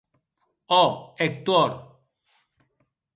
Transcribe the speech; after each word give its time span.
Ò 0.77 0.83
Hectòr! 1.19 1.69